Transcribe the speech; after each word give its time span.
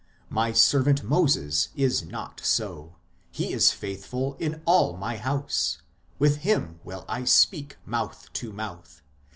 My 0.31 0.51
servant 0.51 1.03
Moses 1.03 1.69
is 1.75 2.03
not 2.03 2.39
so; 2.43 2.95
he 3.29 3.53
is 3.53 3.71
faithful 3.71 4.35
in 4.39 4.63
all 4.65 4.97
My 4.97 5.15
house; 5.17 5.77
with 6.17 6.37
him 6.37 6.79
will 6.83 7.05
I 7.07 7.23
speak 7.23 7.77
mouth 7.85 8.33
to 8.33 8.51
mouth 8.51 9.03